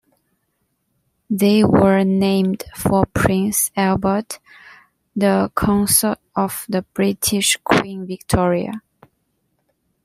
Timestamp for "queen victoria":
7.63-8.81